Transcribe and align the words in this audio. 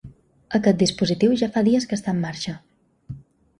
Aquest 0.59 0.79
dispositiu 0.83 1.37
ja 1.43 1.51
fa 1.59 1.63
dies 1.69 1.87
que 1.91 1.97
està 2.01 2.17
en 2.17 2.25
marxa. 2.25 2.57